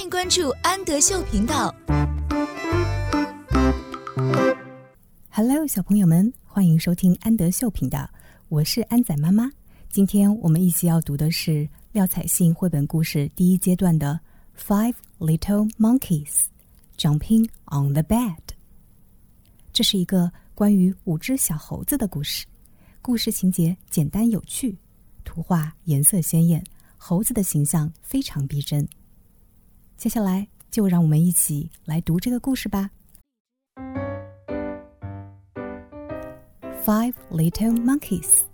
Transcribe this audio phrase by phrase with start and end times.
[0.00, 1.74] 欢迎关注安德秀频道。
[5.28, 8.08] Hello，小朋友们，欢迎收听安德秀频道，
[8.48, 9.52] 我是安仔妈妈。
[9.90, 14.18] 今天我们一起要读的是廖彩信绘本故事第一阶段的
[14.58, 16.46] 《Five Little Monkeys
[16.96, 18.36] Jumping on the Bed》。
[19.70, 22.46] 这是一个关于五只小猴子的故事，
[23.02, 24.78] 故事情节简单有趣，
[25.24, 26.64] 图画颜色鲜艳，
[26.96, 28.88] 猴子的形象非常逼真。
[30.00, 32.88] 接下来就让我们一起来读这个故事吧。
[36.82, 38.44] Five little monkeys，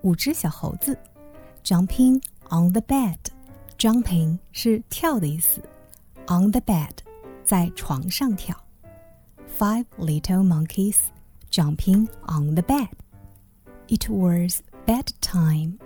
[0.00, 0.98] 五只小猴子
[1.62, 3.18] ，jumping on the bed。
[3.76, 5.60] jumping 是跳的意思
[6.28, 6.96] ，on the bed
[7.44, 8.56] 在床上跳。
[9.58, 10.96] Five little monkeys
[11.50, 12.88] jumping on the bed.
[13.88, 15.76] It was bedtime.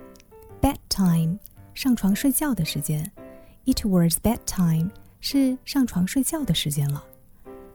[0.61, 1.39] Bedtime
[1.73, 3.11] 上床睡觉的时间。
[3.65, 4.89] It was bedtime
[5.20, 7.04] 是上床睡觉的时间了。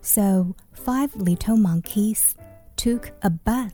[0.02, 2.32] So five little monkeys
[2.76, 3.72] took a bath.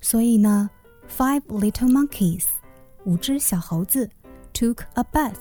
[0.00, 0.70] 所以呢，
[1.08, 2.44] five little monkeys
[3.04, 4.10] 五只小猴子
[4.52, 5.36] took a bath.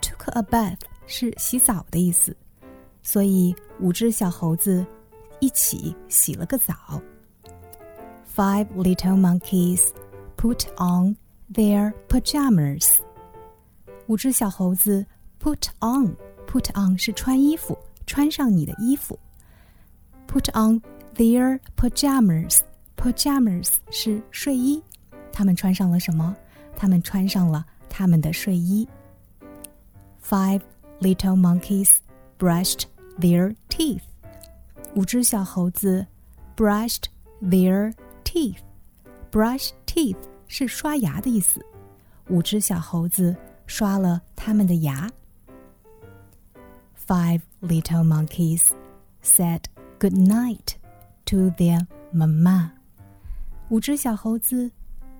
[0.00, 2.36] Took a bath 是洗澡的意思，
[3.02, 4.84] 所以五只小猴子
[5.40, 7.00] 一起洗了个澡。
[8.34, 9.88] Five little monkeys
[10.36, 11.16] put on
[11.52, 12.98] their pajamas.
[14.06, 15.06] 五只小猴子
[15.42, 19.18] put on put on 是穿衣服，穿上你的衣服。
[20.26, 20.80] Put on
[21.16, 22.60] their pajamas
[22.96, 24.82] pajamas 是睡衣，
[25.32, 26.36] 他们穿上了什么？
[26.76, 28.88] 他们穿上了他们的睡衣。
[30.22, 30.62] Five
[31.00, 31.90] little monkeys
[32.38, 32.84] brushed
[33.18, 34.02] their teeth.
[34.94, 36.06] 五只小猴子
[36.56, 37.04] brushed
[37.42, 37.92] their
[38.24, 38.58] teeth.
[39.30, 41.64] Brush teeth 是刷牙的意思。
[42.28, 43.34] 五只小猴子
[43.66, 45.10] 刷了他们的牙。
[47.04, 48.70] Five little monkeys
[49.22, 49.62] said
[49.98, 50.76] good night
[51.26, 52.70] to their mama.
[53.68, 54.70] 五只小猴子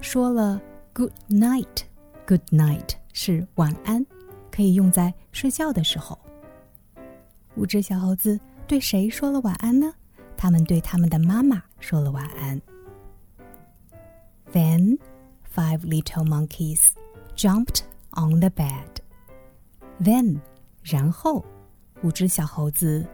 [0.01, 0.61] 说了
[0.93, 1.85] good night.
[2.27, 4.07] Good night 是晚安，
[4.53, 6.17] 可以用在睡觉的时候。
[7.57, 9.93] 五只小猴子对谁说了晚安呢？
[10.37, 12.61] 他们对他们的妈妈说了晚安。
[14.53, 14.99] Then
[15.53, 16.91] five little monkeys
[17.35, 17.81] jumped
[18.13, 19.01] on the bed.
[20.01, 20.41] Then
[20.83, 21.45] 然后
[22.03, 23.07] 五只小猴子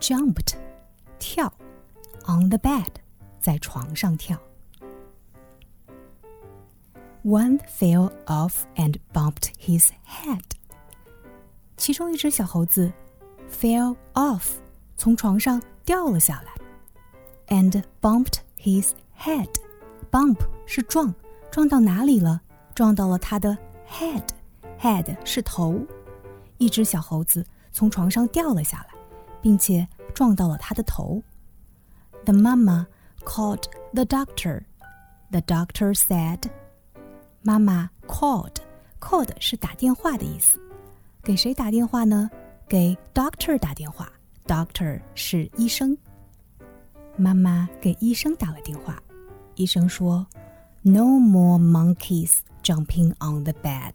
[0.00, 0.54] jumped
[1.18, 1.52] 跳
[2.26, 2.90] on the bed
[3.40, 4.38] 在床上跳。
[7.24, 10.42] One fell off and bumped his head.
[11.76, 12.92] 其中一只小猴子
[13.48, 14.54] fell off
[14.96, 19.48] 从床上掉了下来，and bumped his head.
[20.10, 21.14] Bump 是撞，
[21.50, 22.42] 撞到哪里了？
[22.74, 23.56] 撞到了他的
[23.88, 24.24] head.
[24.80, 25.80] Head 是头。
[26.58, 27.44] 一只小猴子
[27.76, 28.94] 从床上掉了下来，
[29.40, 31.22] 并且撞到了他的头。
[32.24, 32.86] The mama
[33.24, 34.64] called the doctor.
[35.30, 36.50] The doctor said.
[37.42, 38.56] 妈妈 called
[39.00, 40.60] called 是打电话的意思，
[41.22, 42.30] 给谁打电话呢？
[42.68, 44.12] 给 doctor 打电话。
[44.46, 45.96] Doctor 是医生。
[47.16, 49.02] 妈妈给医生打了电话，
[49.54, 50.26] 医生说：“
[50.82, 53.92] No more monkeys jumping on the bed.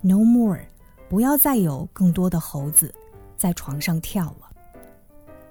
[0.00, 0.66] No more，
[1.09, 2.93] 不要再有更多的猴子
[3.37, 4.51] 在床上跳了。”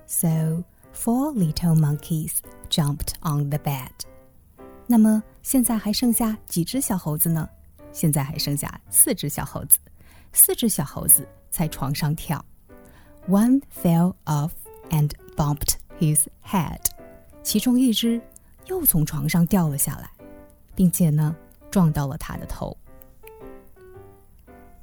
[0.07, 2.39] So four little monkeys
[2.69, 3.91] jumped on the bed.
[4.87, 7.49] 那么现在还剩下几只小猴子呢？
[7.93, 9.79] 现在还剩下四只小猴子，
[10.33, 12.45] 四只小猴子在床上跳。
[13.29, 14.51] One fell off
[14.91, 16.81] and bumped his head，
[17.43, 18.21] 其中一只
[18.67, 20.11] 又从床上掉了下来，
[20.75, 21.35] 并且呢
[21.71, 22.77] 撞到了他的头。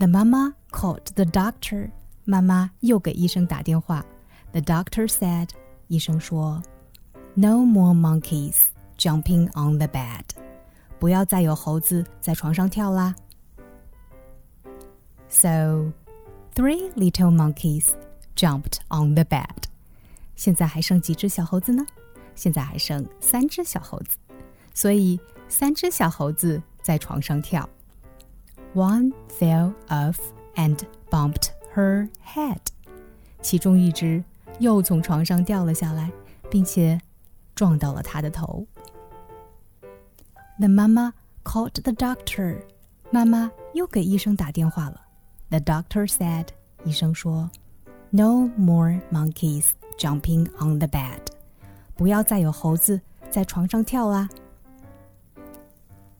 [0.01, 1.91] The mama called the doctor，
[2.25, 4.05] 妈妈又给医生打电话。
[4.53, 5.51] The doctor said，
[5.89, 6.63] 医生说，
[7.35, 8.57] No more monkeys
[8.99, 10.25] jumping on the bed，
[10.99, 13.15] 不要再有猴子在床上跳啦。
[15.29, 15.93] So
[16.55, 17.89] three little monkeys
[18.35, 19.65] jumped on the bed。
[20.35, 21.87] 现在还剩几只小猴子呢？
[22.35, 24.17] 现在还剩三只小猴子，
[24.75, 25.19] 所以
[25.49, 27.67] 三只小猴子在床上跳。
[28.75, 30.19] One fell off
[30.55, 30.79] and
[31.11, 32.59] bumped her head。
[33.41, 34.23] 其中一只
[34.59, 36.11] 又从床上掉了下来，
[36.51, 37.01] 并且
[37.55, 38.67] 撞到了她的头。
[40.59, 41.13] The mama
[41.45, 42.63] called the doctor。
[43.11, 45.01] 妈妈又给医生打电话了。
[45.49, 46.49] The doctor said，
[46.85, 47.49] 医生说，
[48.11, 51.21] No more monkeys jumping on the bed，
[51.95, 54.29] 不要再有猴子在床上跳啦。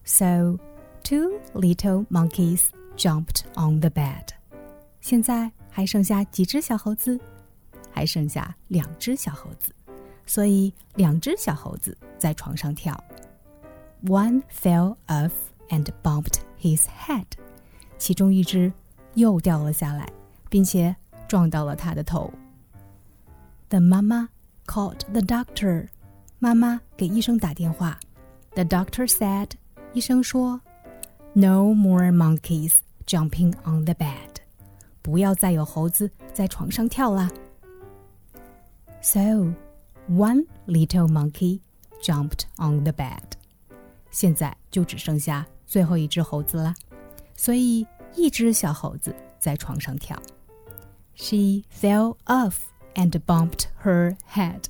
[0.05, 0.59] So
[1.03, 2.67] two little monkeys
[2.97, 4.29] jumped on the bed。
[5.01, 7.19] 现在 还剩下几只小猴子？
[7.93, 9.73] 还剩下两只小猴子，
[10.27, 13.03] 所以两只小猴子在床上跳。
[14.05, 15.31] One fell off
[15.71, 17.25] and bumped his head，
[17.97, 18.73] 其中一只
[19.15, 20.07] 又掉了下来，
[20.51, 20.95] 并且
[21.27, 22.31] 撞到了他的头。
[23.71, 24.29] The mama
[24.67, 25.89] called the doctor，
[26.39, 27.99] 妈妈给医生打电话。
[28.55, 29.53] The doctor said，
[29.95, 30.61] 医生说
[31.33, 32.75] ，No more monkeys
[33.07, 34.37] jumping on the bed，
[35.03, 37.31] 不要再有猴子在床上跳啦。
[39.01, 39.55] So
[40.09, 41.61] one little monkey
[42.03, 43.23] jumped on the bed，
[44.11, 46.75] 现在就只剩下最后一只猴子了，
[47.37, 50.21] 所以一只小猴子在床上跳。
[51.15, 52.57] She fell off
[52.95, 54.65] and bumped her head，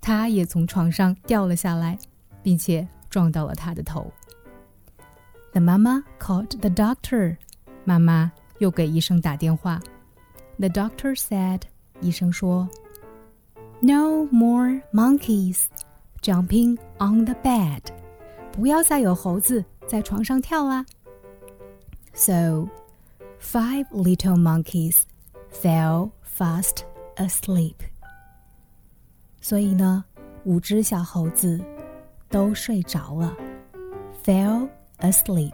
[0.00, 1.98] 她也从床上掉了下来，
[2.42, 2.88] 并且。
[3.10, 4.12] 撞到了他的头。
[5.58, 7.36] The mama called the doctor.
[7.84, 9.80] 妈妈又给医生打电话。
[10.58, 11.62] The doctor said.
[12.00, 12.68] 医生说，
[13.80, 15.64] No more monkeys
[16.20, 17.82] jumping on the bed.
[18.52, 20.84] 不要再有猴子在床上跳啦。
[22.14, 22.68] So,
[23.40, 25.02] five little monkeys
[25.52, 26.84] fell fast
[27.16, 27.76] asleep.
[29.40, 30.04] 所以呢，
[30.44, 31.60] 五只小猴子。
[32.30, 33.36] 都睡着了，
[34.24, 34.68] fell
[35.01, 35.53] asleep，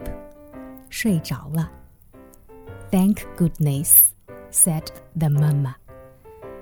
[0.88, 1.70] 睡着了。
[2.90, 4.04] Thank goodness,
[4.50, 4.84] said
[5.18, 5.74] the mama.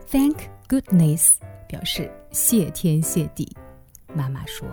[0.09, 1.37] Thank goodness
[1.69, 3.55] 表示谢天谢地。
[4.15, 4.67] 妈妈说：“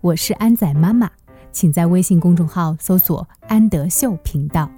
[0.00, 1.10] 我是安仔妈妈，
[1.50, 4.70] 请在微信公众号搜索‘安德秀频道’。”